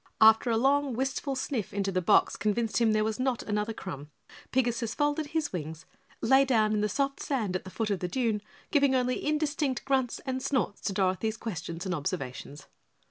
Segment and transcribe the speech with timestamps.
[0.19, 4.09] After a long, wistful sniff into the box convinced him there was not another crumb,
[4.51, 5.85] Pigasus folded his wings,
[6.21, 8.41] lay down in the soft sand at the foot of the dune,
[8.71, 12.65] giving only indistinct grunts and snorts to Dorothy's questions and observations.